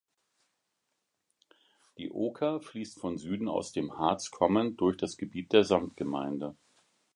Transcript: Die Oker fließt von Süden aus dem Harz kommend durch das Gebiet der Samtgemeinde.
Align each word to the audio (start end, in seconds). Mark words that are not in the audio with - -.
Die 1.99 2.09
Oker 2.09 2.59
fließt 2.59 2.97
von 2.99 3.19
Süden 3.19 3.47
aus 3.47 3.71
dem 3.71 3.99
Harz 3.99 4.31
kommend 4.31 4.81
durch 4.81 4.97
das 4.97 5.15
Gebiet 5.15 5.53
der 5.53 5.63
Samtgemeinde. 5.63 6.55